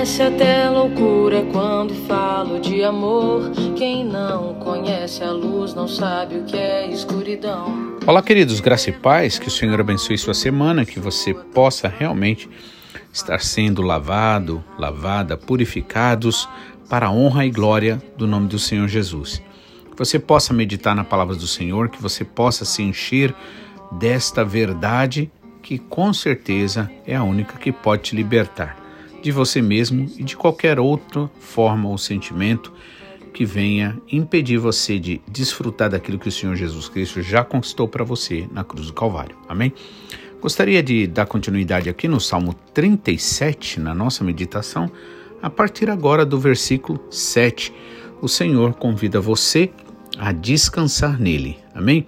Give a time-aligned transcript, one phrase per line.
[0.00, 3.50] Parece até loucura quando falo de amor.
[3.76, 7.98] Quem não conhece a luz não sabe o que é escuridão.
[8.06, 12.48] Olá, queridos, graça e paz, que o Senhor abençoe sua semana, que você possa realmente
[13.12, 16.48] estar sendo lavado, lavada, purificados
[16.88, 19.42] para a honra e glória do nome do Senhor Jesus.
[19.90, 23.34] Que você possa meditar na palavra do Senhor, que você possa se encher
[23.92, 25.30] desta verdade
[25.60, 28.79] que com certeza é a única que pode te libertar
[29.22, 32.72] de você mesmo e de qualquer outra forma ou sentimento
[33.32, 38.04] que venha impedir você de desfrutar daquilo que o Senhor Jesus Cristo já conquistou para
[38.04, 39.36] você na cruz do Calvário.
[39.48, 39.72] Amém?
[40.40, 44.90] Gostaria de dar continuidade aqui no Salmo 37, na nossa meditação,
[45.42, 47.72] a partir agora do versículo 7.
[48.22, 49.70] O Senhor convida você
[50.18, 51.58] a descansar nele.
[51.74, 52.06] Amém?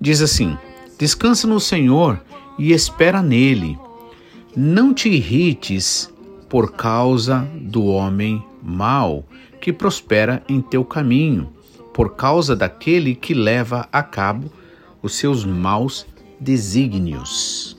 [0.00, 0.56] Diz assim:
[0.98, 2.20] Descansa no Senhor
[2.58, 3.78] e espera nele.
[4.54, 6.11] Não te irrites
[6.52, 9.24] por causa do homem mau
[9.58, 11.50] que prospera em teu caminho,
[11.94, 14.52] por causa daquele que leva a cabo
[15.02, 16.06] os seus maus
[16.38, 17.74] desígnios.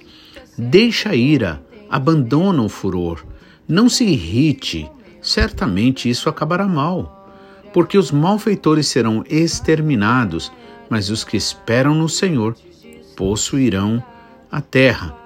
[0.58, 3.24] Deixa a ira, abandona o furor,
[3.68, 4.90] não se irrite,
[5.22, 7.30] certamente isso acabará mal,
[7.72, 10.52] porque os malfeitores serão exterminados,
[10.90, 12.56] mas os que esperam no Senhor
[13.16, 14.04] possuirão
[14.52, 15.23] a terra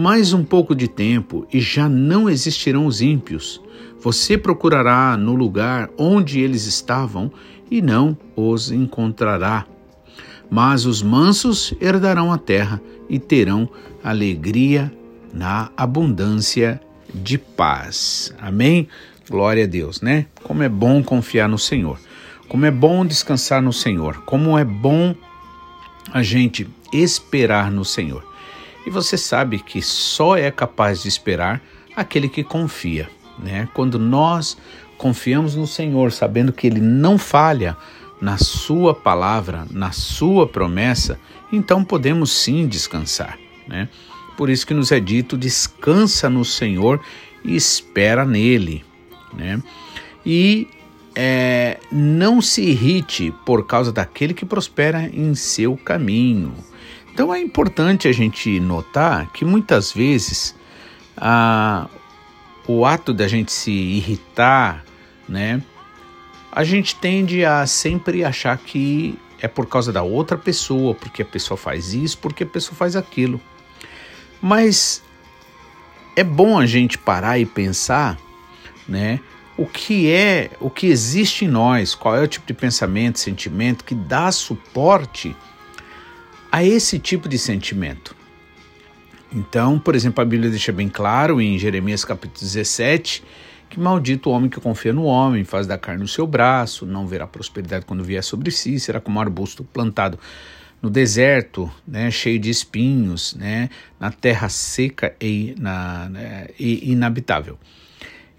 [0.00, 3.60] mais um pouco de tempo e já não existirão os ímpios.
[4.00, 7.30] Você procurará no lugar onde eles estavam
[7.70, 9.66] e não os encontrará.
[10.48, 13.68] Mas os mansos herdarão a terra e terão
[14.02, 14.90] alegria
[15.34, 16.80] na abundância
[17.14, 18.34] de paz.
[18.40, 18.88] Amém?
[19.28, 20.24] Glória a Deus, né?
[20.42, 22.00] Como é bom confiar no Senhor.
[22.48, 24.22] Como é bom descansar no Senhor.
[24.24, 25.14] Como é bom
[26.10, 28.29] a gente esperar no Senhor.
[28.90, 31.62] E você sabe que só é capaz de esperar
[31.94, 33.08] aquele que confia,
[33.38, 33.68] né?
[33.72, 34.58] Quando nós
[34.98, 37.76] confiamos no Senhor, sabendo que ele não falha
[38.20, 41.20] na sua palavra, na sua promessa,
[41.52, 43.88] então podemos sim descansar, né?
[44.36, 47.00] Por isso que nos é dito: descansa no Senhor
[47.44, 48.84] e espera nele,
[49.32, 49.62] né?
[50.26, 50.66] E
[51.14, 56.52] é, não se irrite por causa daquele que prospera em seu caminho.
[57.12, 60.54] Então é importante a gente notar que muitas vezes
[61.16, 61.88] a,
[62.66, 64.84] o ato da gente se irritar,
[65.28, 65.62] né,
[66.50, 71.24] a gente tende a sempre achar que é por causa da outra pessoa, porque a
[71.24, 73.40] pessoa faz isso, porque a pessoa faz aquilo.
[74.40, 75.02] Mas
[76.16, 78.18] é bom a gente parar e pensar,
[78.88, 79.20] né?
[79.56, 83.84] O que é, o que existe em nós, qual é o tipo de pensamento, sentimento
[83.84, 85.36] que dá suporte
[86.50, 88.16] a esse tipo de sentimento.
[89.32, 93.22] Então, por exemplo, a Bíblia deixa bem claro em Jeremias capítulo 17
[93.70, 97.06] que maldito o homem que confia no homem, faz da carne o seu braço, não
[97.06, 100.18] verá prosperidade quando vier sobre si, será como um arbusto plantado
[100.82, 107.58] no deserto, né, cheio de espinhos, né, na terra seca e, na, né, e inabitável.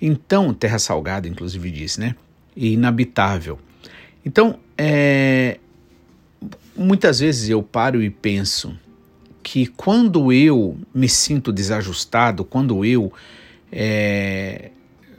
[0.02, 2.16] Então, terra salgada, inclusive diz, né,
[2.54, 3.58] e inabitável.
[4.26, 5.60] Então, é,
[6.82, 8.78] muitas vezes eu paro e penso
[9.44, 13.12] que quando eu me sinto desajustado, quando eu
[13.72, 14.72] é,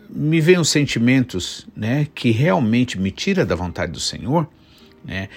[0.09, 4.49] me venham sentimentos né, que realmente me tira da vontade do Senhor,
[5.05, 5.29] né,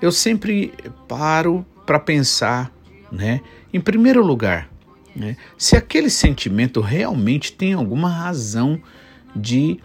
[0.00, 0.72] eu sempre
[1.06, 2.72] paro para pensar,
[3.10, 3.40] né,
[3.72, 4.70] em primeiro lugar,
[5.14, 8.80] né, se aquele sentimento realmente tem alguma razão
[9.34, 9.78] de,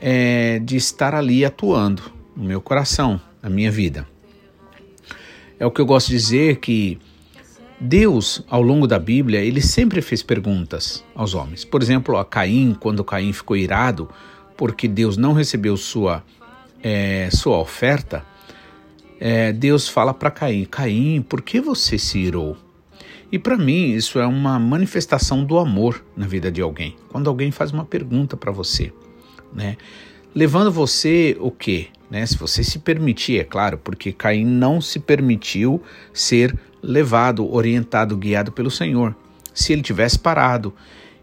[0.00, 2.02] é, de estar ali atuando
[2.36, 4.11] no meu coração, na minha vida.
[5.62, 6.98] É o que eu gosto de dizer que
[7.78, 11.64] Deus, ao longo da Bíblia, ele sempre fez perguntas aos homens.
[11.64, 14.10] Por exemplo, a Caim, quando Caim ficou irado
[14.56, 16.24] porque Deus não recebeu sua,
[16.82, 18.26] é, sua oferta,
[19.20, 22.56] é, Deus fala para Caim: Caim, por que você se irou?
[23.30, 26.96] E para mim, isso é uma manifestação do amor na vida de alguém.
[27.08, 28.92] Quando alguém faz uma pergunta para você,
[29.54, 29.76] né?
[30.34, 31.86] Levando você o quê?
[32.12, 32.26] Né?
[32.26, 35.82] Se você se permitir, é claro, porque Caim não se permitiu
[36.12, 39.16] ser levado, orientado, guiado pelo Senhor.
[39.54, 40.74] Se ele tivesse parado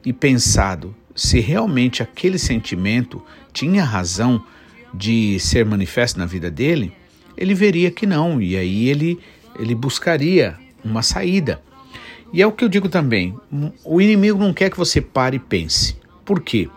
[0.04, 4.44] e pensado se realmente aquele sentimento tinha razão
[4.92, 6.92] de ser manifesto na vida dele,
[7.38, 9.20] ele veria que não, e aí ele,
[9.60, 11.62] ele buscaria uma saída.
[12.34, 13.36] E é o que eu digo também:
[13.86, 15.96] o inimigo não quer que você pare e pense.
[16.26, 16.68] Por quê?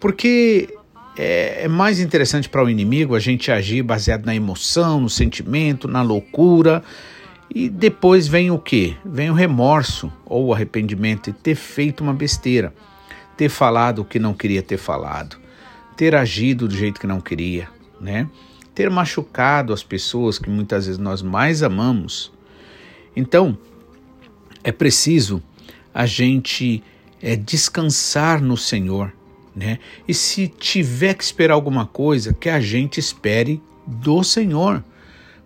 [0.00, 0.68] Porque
[1.16, 5.88] é, é mais interessante para o inimigo a gente agir baseado na emoção, no sentimento,
[5.88, 6.82] na loucura.
[7.54, 8.96] E depois vem o que?
[9.04, 12.74] Vem o remorso ou o arrependimento e ter feito uma besteira,
[13.36, 15.38] ter falado o que não queria ter falado,
[15.96, 17.68] ter agido do jeito que não queria,
[18.00, 18.28] né?
[18.74, 22.32] Ter machucado as pessoas que muitas vezes nós mais amamos.
[23.14, 23.56] Então,
[24.62, 25.42] é preciso
[25.94, 26.82] a gente
[27.22, 29.12] é, descansar no Senhor,
[29.56, 29.78] né?
[30.06, 34.84] E se tiver que esperar alguma coisa, que a gente espere do Senhor,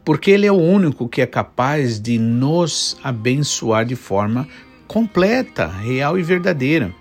[0.04, 4.48] porque Ele é o único que é capaz de nos abençoar de forma
[4.88, 6.92] completa, real e verdadeira,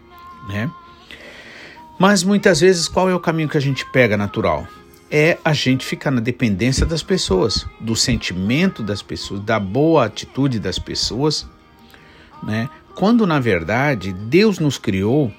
[0.48, 0.70] né?
[1.98, 4.68] Mas muitas vezes qual é o caminho que a gente pega natural?
[5.12, 10.60] É a gente ficar na dependência das pessoas, do sentimento das pessoas, da boa atitude
[10.60, 11.48] das pessoas,
[12.44, 12.70] né?
[12.96, 15.34] Quando na verdade Deus nos criou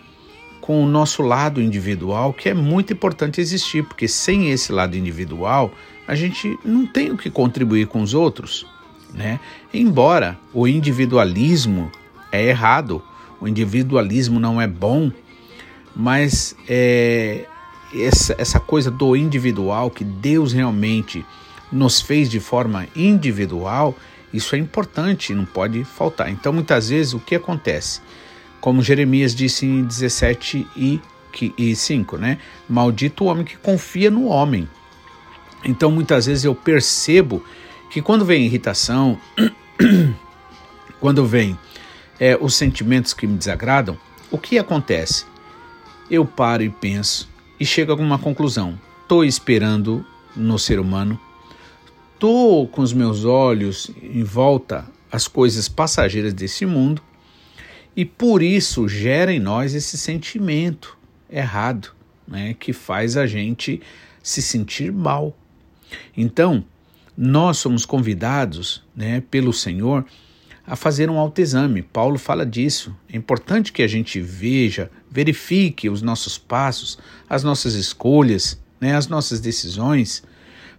[0.70, 5.72] com o nosso lado individual, que é muito importante existir, porque sem esse lado individual,
[6.06, 8.64] a gente não tem o que contribuir com os outros,
[9.12, 9.40] né?
[9.74, 11.90] Embora o individualismo
[12.30, 13.02] é errado,
[13.40, 15.10] o individualismo não é bom,
[15.92, 17.46] mas é,
[17.92, 21.26] essa, essa coisa do individual, que Deus realmente
[21.72, 23.96] nos fez de forma individual,
[24.32, 26.30] isso é importante, não pode faltar.
[26.30, 28.00] Então, muitas vezes, o que acontece?
[28.60, 31.00] Como Jeremias disse em 17 e,
[31.56, 32.38] e 5, né?
[32.68, 34.68] Maldito o homem que confia no homem.
[35.64, 37.42] Então, muitas vezes eu percebo
[37.90, 39.18] que quando vem irritação,
[41.00, 41.58] quando vem
[42.18, 43.98] é, os sentimentos que me desagradam,
[44.30, 45.24] o que acontece?
[46.10, 47.28] Eu paro e penso
[47.58, 48.78] e chego a alguma conclusão.
[49.02, 50.04] Estou esperando
[50.36, 51.18] no ser humano,
[52.14, 57.02] estou com os meus olhos em volta às coisas passageiras desse mundo
[57.96, 60.96] e por isso gera em nós esse sentimento
[61.28, 61.92] errado,
[62.26, 63.80] né, que faz a gente
[64.22, 65.36] se sentir mal.
[66.16, 66.64] Então,
[67.16, 70.04] nós somos convidados, né, pelo Senhor
[70.66, 71.82] a fazer um autoexame.
[71.82, 72.94] Paulo fala disso.
[73.12, 76.96] É importante que a gente veja, verifique os nossos passos,
[77.28, 80.22] as nossas escolhas, né, as nossas decisões,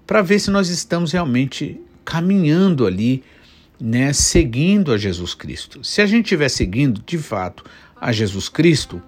[0.08, 3.22] para ver se nós estamos realmente caminhando ali,
[3.82, 5.84] né, seguindo a Jesus Cristo.
[5.84, 7.64] Se a gente estiver seguindo de fato
[8.00, 9.02] a Jesus Cristo,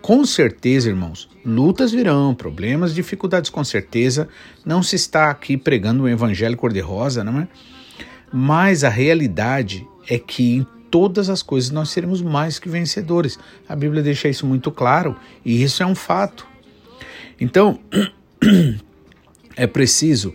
[0.00, 4.28] com certeza, irmãos, lutas virão, problemas, dificuldades com certeza.
[4.64, 7.48] Não se está aqui pregando um evangelho cor-de-rosa, não é?
[8.32, 13.38] Mas a realidade é que em todas as coisas nós seremos mais que vencedores.
[13.68, 16.46] A Bíblia deixa isso muito claro e isso é um fato.
[17.40, 17.80] Então,
[19.56, 20.34] é preciso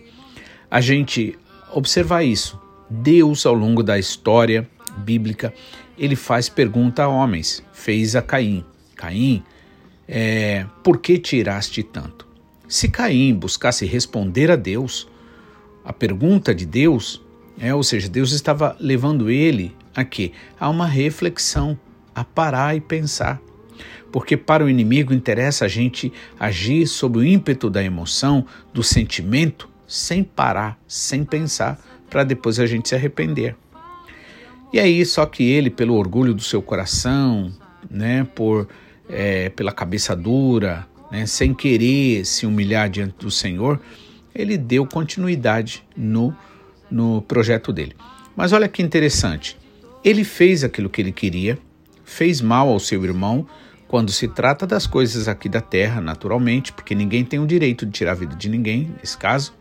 [0.70, 1.38] a gente
[1.72, 2.60] observar isso.
[2.90, 5.54] Deus, ao longo da história bíblica,
[5.96, 8.64] ele faz pergunta a homens, fez a Caim.
[8.96, 9.44] Caim,
[10.08, 12.26] é, por que tiraste tanto?
[12.66, 15.08] Se Caim buscasse responder a Deus,
[15.84, 17.22] a pergunta de Deus,
[17.58, 20.32] é, ou seja, Deus estava levando ele a quê?
[20.58, 21.78] A uma reflexão,
[22.14, 23.40] a parar e pensar.
[24.10, 28.44] Porque para o inimigo interessa a gente agir sob o ímpeto da emoção,
[28.74, 33.56] do sentimento, sem parar, sem pensar, para depois a gente se arrepender.
[34.72, 37.52] E aí, só que ele, pelo orgulho do seu coração,
[37.90, 38.68] né, por
[39.08, 43.80] é, pela cabeça dura, né, sem querer se humilhar diante do Senhor,
[44.34, 46.34] ele deu continuidade no
[46.90, 47.94] no projeto dele.
[48.34, 49.56] Mas olha que interessante.
[50.04, 51.58] Ele fez aquilo que ele queria,
[52.04, 53.46] fez mal ao seu irmão
[53.86, 57.92] quando se trata das coisas aqui da terra, naturalmente, porque ninguém tem o direito de
[57.92, 59.52] tirar a vida de ninguém, nesse caso.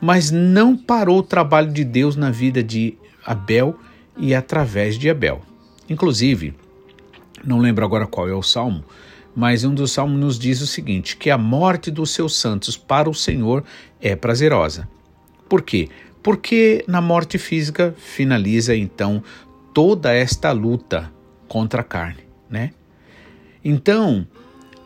[0.00, 3.78] Mas não parou o trabalho de Deus na vida de Abel
[4.16, 5.40] e através de Abel.
[5.88, 6.54] Inclusive,
[7.44, 8.84] não lembro agora qual é o salmo,
[9.34, 13.08] mas um dos salmos nos diz o seguinte: que a morte dos seus santos para
[13.08, 13.64] o Senhor
[14.00, 14.88] é prazerosa.
[15.48, 15.88] Por quê?
[16.24, 19.22] porque na morte física finaliza então
[19.74, 21.12] toda esta luta
[21.46, 22.70] contra a carne, né?
[23.62, 24.26] Então,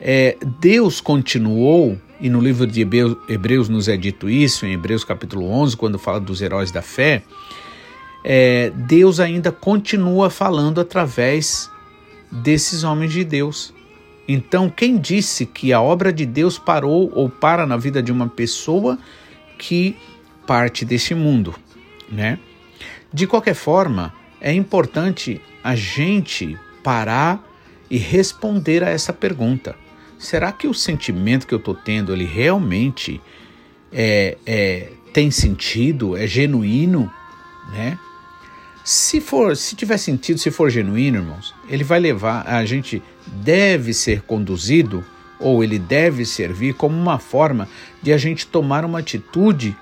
[0.01, 2.81] é, Deus continuou, e no livro de
[3.29, 7.23] Hebreus, nos é dito isso, em Hebreus capítulo 11, quando fala dos heróis da fé,
[8.25, 11.71] é, Deus ainda continua falando através
[12.31, 13.73] desses homens de Deus.
[14.27, 18.29] Então, quem disse que a obra de Deus parou ou para na vida de uma
[18.29, 18.99] pessoa
[19.57, 19.97] que
[20.47, 21.55] parte deste mundo,
[22.11, 22.39] né?
[23.13, 27.43] De qualquer forma, é importante a gente parar
[27.91, 29.75] e responder a essa pergunta.
[30.19, 33.21] Será que o sentimento que eu estou tendo ele realmente
[33.93, 37.11] é, é, tem sentido, é genuíno,
[37.73, 37.99] né?
[38.85, 43.93] Se for, se tiver sentido, se for genuíno, irmãos, ele vai levar, a gente deve
[43.93, 45.05] ser conduzido
[45.39, 47.69] ou ele deve servir como uma forma
[48.03, 49.77] de a gente tomar uma atitude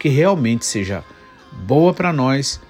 [0.00, 1.04] que realmente seja
[1.52, 2.60] boa para nós,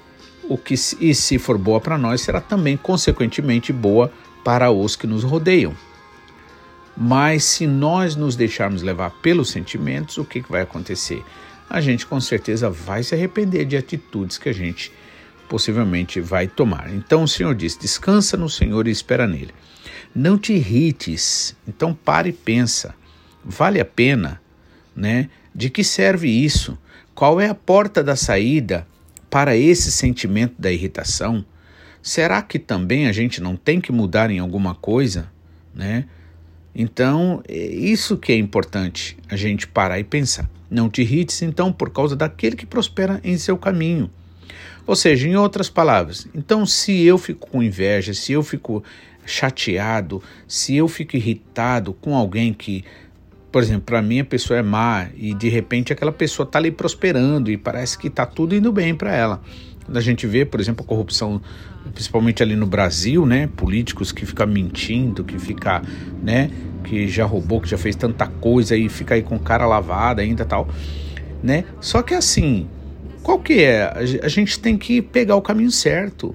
[0.49, 4.13] o que e se for boa para nós, será também consequentemente boa
[4.45, 5.75] para os que nos rodeiam.
[6.97, 11.23] Mas se nós nos deixarmos levar pelos sentimentos, o que, que vai acontecer?
[11.69, 14.91] A gente com certeza vai se arrepender de atitudes que a gente
[15.49, 16.93] possivelmente vai tomar.
[16.93, 19.53] Então o Senhor diz: descansa no Senhor e espera nele.
[20.15, 21.55] Não te irrites.
[21.69, 22.95] Então pare e pensa.
[23.45, 24.41] Vale a pena,
[24.95, 25.29] né?
[25.55, 26.79] De que serve isso?
[27.15, 28.87] Qual é a porta da saída
[29.29, 31.45] para esse sentimento da irritação?
[32.03, 35.31] Será que também a gente não tem que mudar em alguma coisa,
[35.75, 36.07] né?
[36.79, 40.47] Então, é isso que é importante a gente parar e pensar.
[40.71, 44.11] Não te irrites, então, por causa daquele que prospera em seu caminho.
[44.87, 48.85] Ou seja, em outras palavras, então, se eu fico com inveja, se eu fico
[49.25, 52.85] chateado, se eu fico irritado com alguém que
[53.51, 56.71] por exemplo, para mim a pessoa é má e de repente aquela pessoa está ali
[56.71, 59.41] prosperando e parece que está tudo indo bem para ela.
[59.87, 61.41] Quando a gente vê, por exemplo, a corrupção,
[61.95, 65.81] principalmente ali no Brasil, né, políticos que ficam mentindo, que fica,
[66.21, 66.51] né,
[66.83, 70.45] que já roubou, que já fez tanta coisa e fica aí com cara lavada ainda
[70.45, 70.69] tal,
[71.43, 71.65] né?
[71.81, 72.69] Só que assim,
[73.23, 73.93] qual que é?
[74.23, 76.35] A gente tem que pegar o caminho certo,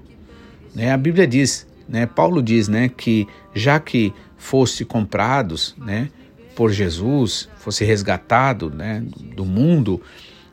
[0.74, 0.92] né?
[0.92, 6.10] A Bíblia diz, né, Paulo diz, né, que já que fosse comprados, né,
[6.56, 9.04] por Jesus, fosse resgatado né,
[9.36, 10.02] do mundo,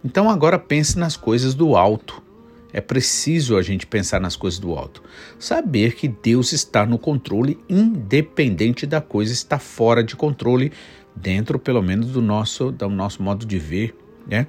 [0.04, 2.27] então agora pense nas coisas do alto.
[2.72, 5.02] É preciso a gente pensar nas coisas do alto.
[5.38, 10.72] Saber que Deus está no controle, independente da coisa estar fora de controle,
[11.16, 13.96] dentro pelo menos do nosso, do nosso modo de ver.
[14.26, 14.46] Né?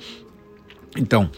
[0.97, 1.31] Então,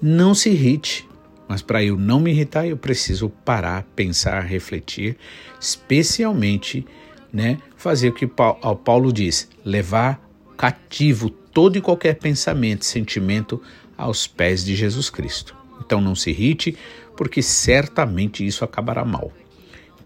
[0.00, 1.08] não se irrite,
[1.48, 5.16] mas para eu não me irritar, eu preciso parar, pensar, refletir,
[5.60, 6.86] especialmente
[7.32, 10.22] né, fazer o que Paulo diz, levar
[10.56, 13.60] cativo todo e qualquer pensamento, sentimento
[13.96, 15.57] aos pés de Jesus Cristo.
[15.88, 16.76] Então não se irrite,
[17.16, 19.32] porque certamente isso acabará mal.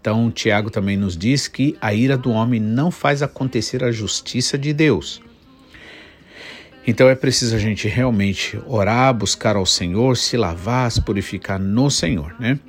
[0.01, 4.57] Então Tiago também nos diz que a ira do homem não faz acontecer a justiça
[4.57, 5.21] de Deus.
[6.87, 11.91] Então é preciso a gente realmente orar, buscar ao Senhor, se lavar, se purificar no
[11.91, 12.61] Senhor, né?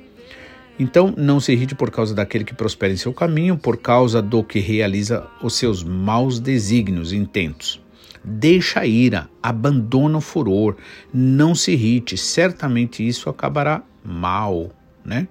[0.76, 4.42] Então, não se irrite por causa daquele que prospera em seu caminho, por causa do
[4.42, 7.83] que realiza os seus maus desígnios intentos.
[8.24, 10.76] Deixa a ira, abandona o furor,
[11.12, 14.70] não se irrite, certamente isso acabará mal,
[15.04, 15.28] né?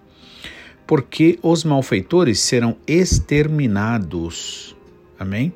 [0.86, 4.76] Porque os malfeitores serão exterminados.
[5.18, 5.54] Amém?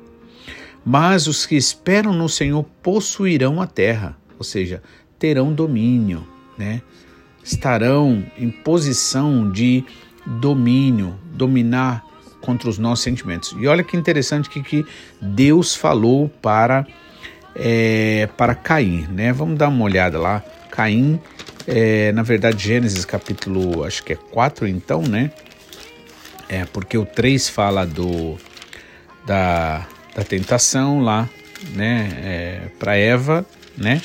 [0.84, 4.82] Mas os que esperam no Senhor possuirão a terra, ou seja,
[5.18, 6.26] terão domínio,
[6.56, 6.82] né?
[7.48, 9.84] estarão em posição de
[10.26, 12.04] domínio, dominar
[12.40, 13.56] contra os nossos sentimentos.
[13.58, 14.86] E olha que interessante que, que
[15.20, 16.86] Deus falou para,
[17.58, 19.32] é, para Caim, né?
[19.32, 20.42] Vamos dar uma olhada lá.
[20.70, 21.20] Caim,
[21.66, 25.30] é, na verdade, Gênesis capítulo, acho que é 4 então, né?
[26.48, 28.38] É, porque o 3 fala do,
[29.26, 31.28] da, da tentação lá,
[31.74, 32.10] né?
[32.22, 33.44] É, para Eva,
[33.76, 34.00] né?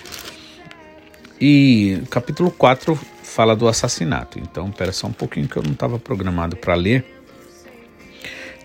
[1.40, 4.40] E capítulo 4 fala do assassinato.
[4.40, 7.06] Então, espera só um pouquinho que eu não estava programado para ler.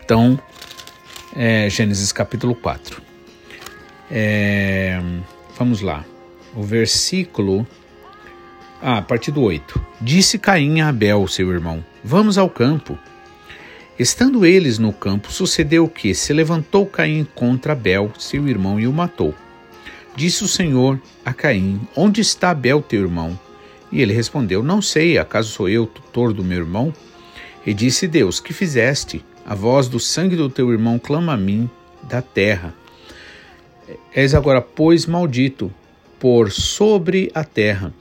[0.02, 0.40] Então,
[1.36, 3.07] é, Gênesis capítulo 4.
[4.10, 5.00] É,
[5.56, 6.04] vamos lá.
[6.54, 7.66] O versículo.
[8.80, 9.80] Ah, a partir do 8.
[10.00, 12.98] Disse Caim a Abel, seu irmão: Vamos ao campo.
[13.98, 18.92] Estando eles no campo, sucedeu que se levantou Caim contra Abel, seu irmão, e o
[18.92, 19.34] matou.
[20.14, 23.38] Disse o Senhor a Caim: Onde está Abel, teu irmão?
[23.90, 26.94] E ele respondeu: Não sei, acaso sou eu tutor do meu irmão?
[27.66, 29.24] E disse Deus: Que fizeste?
[29.44, 31.68] A voz do sangue do teu irmão clama a mim
[32.02, 32.74] da terra.
[34.14, 35.72] És agora, pois, maldito
[36.18, 37.94] por sobre a terra,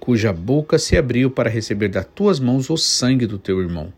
[0.00, 3.92] cuja boca se abriu para receber das tuas mãos o sangue do teu irmão.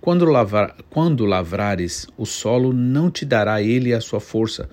[0.00, 4.68] Quando, lavrar, quando lavrares o solo, não te dará ele a sua força.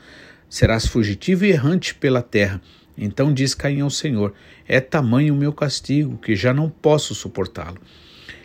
[0.50, 2.62] Serás fugitivo e errante pela terra
[2.98, 4.34] então diz Caim ao Senhor:
[4.68, 7.80] É tamanho o meu castigo que já não posso suportá-lo.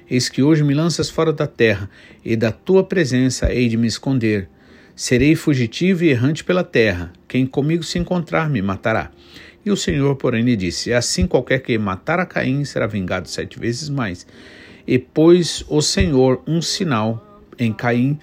[0.08, 1.90] Eis que hoje me lanças fora da terra,
[2.24, 4.48] e da tua presença hei de me esconder.
[4.96, 7.12] Serei fugitivo e errante pela terra.
[7.28, 9.10] Quem comigo se encontrar me matará.
[9.62, 13.60] E o Senhor, porém, lhe disse: Assim qualquer que matar a Caim será vingado sete
[13.60, 14.26] vezes mais.
[14.86, 18.18] E pôs o Senhor um sinal em Caim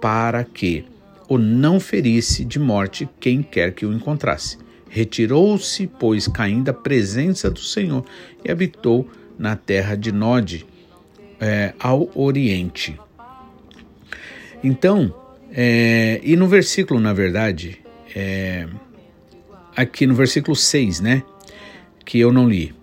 [0.00, 0.84] para que
[1.28, 4.58] o não ferisse de morte quem quer que o encontrasse.
[4.88, 8.04] Retirou-se, pois, Caim da presença do Senhor
[8.44, 10.66] e habitou na terra de Nod,
[11.38, 12.98] é, ao oriente.
[14.64, 15.14] Então,
[15.52, 17.78] é, e no versículo, na verdade,
[18.14, 18.66] é,
[19.76, 21.22] aqui no versículo 6, né?
[22.04, 22.74] Que eu não li.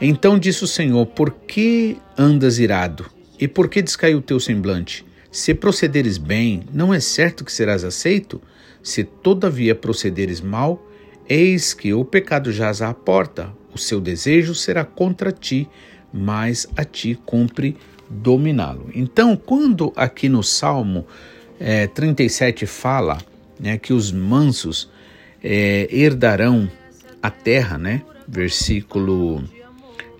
[0.00, 3.06] Então disse o Senhor: Por que andas irado?
[3.38, 5.04] E por que descaiu o teu semblante?
[5.30, 8.40] Se procederes bem, não é certo que serás aceito?
[8.82, 10.86] Se todavia procederes mal,
[11.28, 15.68] eis que o pecado jaz à porta, o seu desejo será contra ti,
[16.12, 17.76] mas a ti cumpre
[18.08, 18.90] dominá-lo.
[18.94, 21.06] Então, quando aqui no Salmo
[21.58, 23.18] é, 37 fala
[23.58, 24.90] né, que os mansos
[25.42, 26.70] é, herdarão
[27.22, 28.02] a terra, né?
[28.28, 29.42] Versículo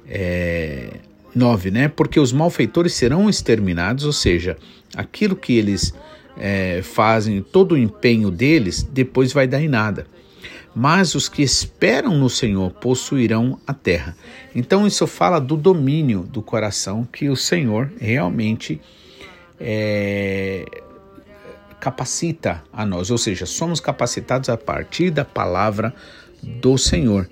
[0.09, 0.95] é,
[1.35, 1.89] 9, né?
[1.89, 4.57] Porque os malfeitores serão exterminados, ou seja,
[4.95, 5.93] aquilo que eles
[6.39, 10.07] é, fazem, todo o empenho deles, depois vai dar em nada.
[10.75, 14.15] Mas os que esperam no Senhor possuirão a terra.
[14.55, 18.81] Então, isso fala do domínio do coração que o Senhor realmente
[19.59, 20.65] é,
[21.87, 25.95] capacita a nós, ou seja, somos capacitados a partir da palavra
[26.43, 27.31] do Senhor.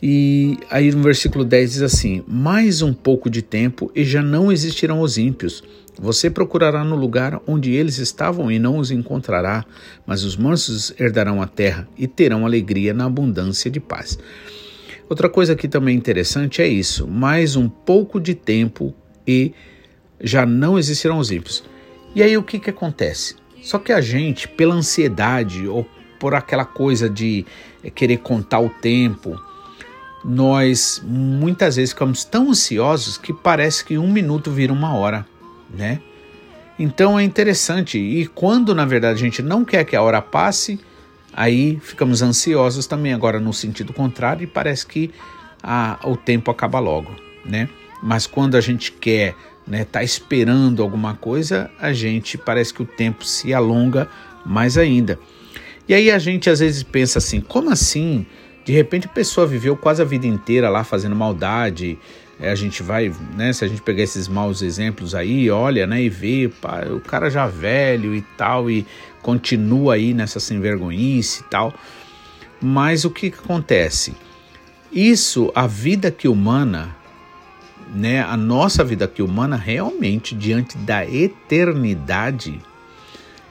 [0.00, 4.52] E aí no versículo 10 diz assim: Mais um pouco de tempo e já não
[4.52, 5.64] existirão os ímpios.
[6.00, 9.64] Você procurará no lugar onde eles estavam e não os encontrará,
[10.06, 14.16] mas os mansos herdarão a terra e terão alegria na abundância de paz.
[15.08, 18.94] Outra coisa que também interessante é isso: mais um pouco de tempo
[19.26, 19.52] e
[20.20, 21.64] já não existirão os ímpios.
[22.14, 23.34] E aí o que, que acontece?
[23.62, 25.86] Só que a gente, pela ansiedade ou
[26.18, 27.44] por aquela coisa de
[27.94, 29.38] querer contar o tempo,
[30.24, 35.26] nós muitas vezes ficamos tão ansiosos que parece que um minuto vira uma hora,
[35.72, 36.00] né?
[36.78, 37.98] Então é interessante.
[37.98, 40.80] E quando na verdade a gente não quer que a hora passe,
[41.32, 45.10] aí ficamos ansiosos também, agora no sentido contrário, e parece que
[45.62, 47.68] a, o tempo acaba logo, né?
[48.02, 49.34] Mas quando a gente quer,
[49.68, 54.08] né, tá esperando alguma coisa, a gente parece que o tempo se alonga
[54.44, 55.18] mais ainda.
[55.86, 58.26] E aí a gente às vezes pensa assim: como assim?
[58.64, 61.98] De repente a pessoa viveu quase a vida inteira lá fazendo maldade.
[62.40, 63.52] É, a gente vai, né?
[63.52, 66.02] Se a gente pegar esses maus exemplos aí, olha, né?
[66.02, 68.86] E vê, pá, o cara já velho e tal, e
[69.22, 71.74] continua aí nessa sem vergonhice e tal.
[72.60, 74.14] Mas o que, que acontece?
[74.92, 76.96] Isso, a vida que humana,
[77.94, 78.22] né?
[78.22, 82.60] A nossa vida aqui humana realmente diante da eternidade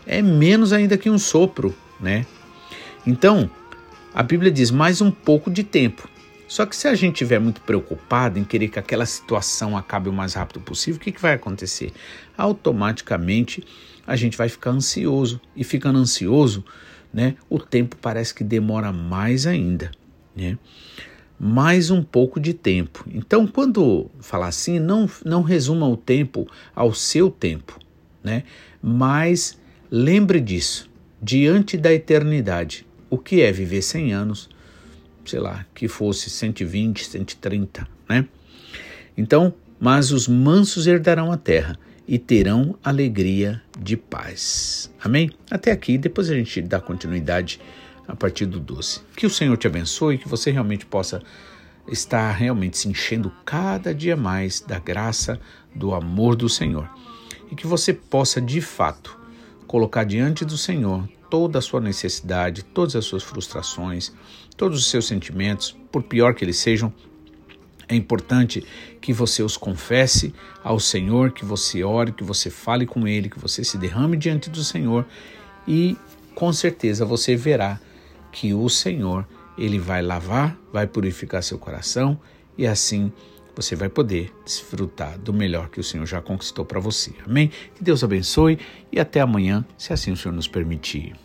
[0.06, 2.26] é menos ainda que um sopro, né?
[3.06, 3.50] Então,
[4.13, 6.10] a Bíblia diz mais um pouco de tempo.
[6.47, 10.13] Só que se a gente estiver muito preocupado em querer que aquela situação acabe o
[10.13, 11.91] mais rápido possível, o que, que vai acontecer?
[12.38, 13.63] Automaticamente
[14.06, 15.41] a gente vai ficar ansioso.
[15.56, 16.63] E ficando ansioso,
[17.13, 19.91] né, o tempo parece que demora mais ainda.
[20.34, 20.58] Né?
[21.39, 23.06] Mais um pouco de tempo.
[23.13, 27.80] Então, quando falar assim, não, não resuma o tempo ao seu tempo,
[28.23, 28.43] né?
[28.82, 29.60] mas
[29.91, 30.89] lembre disso,
[31.21, 34.50] diante da eternidade o que é viver 100 anos,
[35.26, 38.26] sei lá, que fosse 120, 130, né?
[39.17, 44.91] Então, mas os mansos herdarão a terra e terão alegria de paz.
[45.04, 45.32] Amém?
[45.50, 47.60] Até aqui, depois a gente dá continuidade
[48.08, 49.02] a partir do 12.
[49.15, 51.22] Que o Senhor te abençoe, que você realmente possa
[51.88, 55.39] estar realmente se enchendo cada dia mais da graça,
[55.74, 56.89] do amor do Senhor.
[57.52, 59.17] E que você possa de fato
[59.65, 64.13] colocar diante do Senhor toda a sua necessidade, todas as suas frustrações,
[64.56, 66.93] todos os seus sentimentos, por pior que eles sejam,
[67.89, 68.65] é importante
[69.00, 73.39] que você os confesse ao Senhor, que você ore, que você fale com Ele, que
[73.39, 75.06] você se derrame diante do Senhor
[75.65, 75.96] e
[76.36, 77.80] com certeza você verá
[78.32, 82.20] que o Senhor ele vai lavar, vai purificar seu coração
[82.58, 83.12] e assim
[83.56, 87.12] você vai poder desfrutar do melhor que o Senhor já conquistou para você.
[87.26, 87.52] Amém?
[87.74, 88.60] Que Deus abençoe
[88.92, 91.16] e até amanhã, se assim o Senhor nos permitir.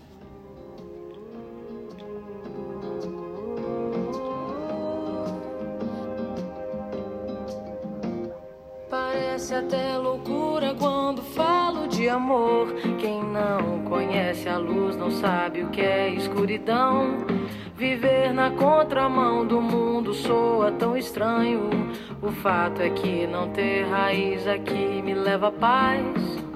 [22.43, 26.03] Fato é que não ter raiz aqui me leva a paz,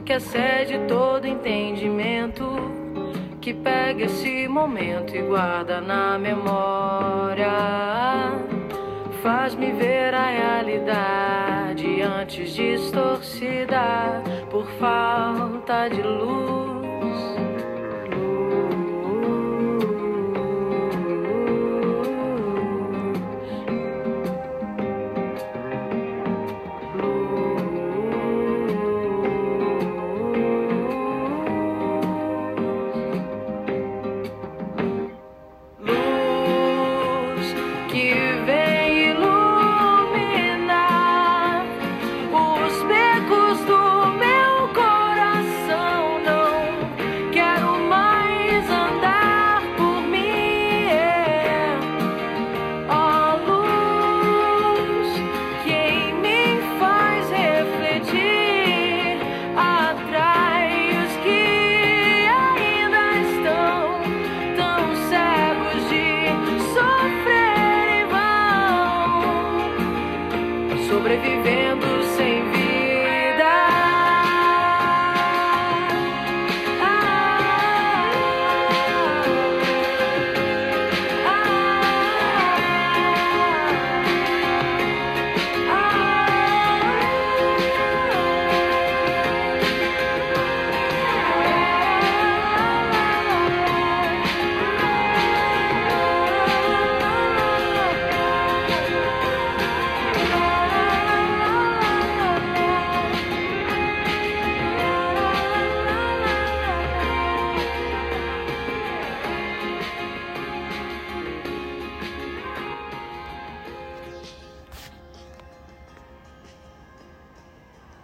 [0.05, 2.44] que excede todo entendimento.
[3.40, 7.53] Que pega esse momento e guarda na memória.
[9.22, 14.20] Faz-me ver a realidade antes distorcida
[14.51, 16.76] por falta de luz